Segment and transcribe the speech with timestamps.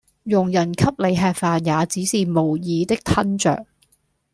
[0.23, 3.67] 佣人給你吃飯也只是無意的吞著